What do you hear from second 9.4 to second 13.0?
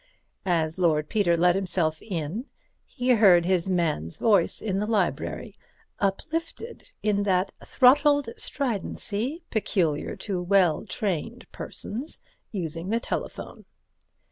peculiar to well trained persons using the